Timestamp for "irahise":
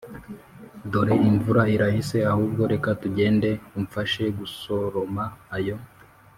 1.75-2.17